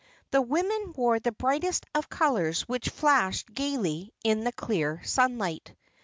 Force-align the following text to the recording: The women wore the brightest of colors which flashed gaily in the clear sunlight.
The 0.31 0.41
women 0.41 0.93
wore 0.95 1.19
the 1.19 1.31
brightest 1.31 1.85
of 1.93 2.09
colors 2.09 2.63
which 2.63 2.89
flashed 2.89 3.53
gaily 3.53 4.11
in 4.23 4.45
the 4.45 4.51
clear 4.51 4.99
sunlight. 5.03 5.75